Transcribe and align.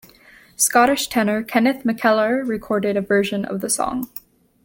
Scottish 0.55 1.09
tenor 1.09 1.43
Kenneth 1.43 1.83
McKellar 1.83 2.43
recorded 2.43 2.97
a 2.97 3.01
version 3.01 3.45
of 3.45 3.61
the 3.61 3.69
song. 3.69 4.09